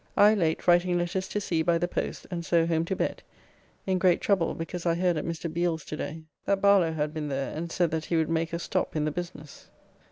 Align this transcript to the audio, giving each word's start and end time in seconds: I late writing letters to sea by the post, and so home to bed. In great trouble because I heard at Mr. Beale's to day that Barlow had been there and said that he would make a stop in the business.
I 0.17 0.33
late 0.33 0.67
writing 0.67 0.97
letters 0.97 1.27
to 1.27 1.39
sea 1.39 1.61
by 1.61 1.77
the 1.77 1.87
post, 1.87 2.25
and 2.31 2.43
so 2.43 2.65
home 2.65 2.85
to 2.85 2.95
bed. 2.95 3.21
In 3.85 3.99
great 3.99 4.19
trouble 4.19 4.55
because 4.55 4.83
I 4.87 4.95
heard 4.95 5.15
at 5.15 5.25
Mr. 5.25 5.45
Beale's 5.53 5.85
to 5.85 5.95
day 5.95 6.23
that 6.45 6.59
Barlow 6.59 6.93
had 6.93 7.13
been 7.13 7.27
there 7.27 7.55
and 7.55 7.71
said 7.71 7.91
that 7.91 8.05
he 8.05 8.15
would 8.17 8.27
make 8.27 8.51
a 8.51 8.57
stop 8.57 8.95
in 8.95 9.05
the 9.05 9.11
business. 9.11 9.69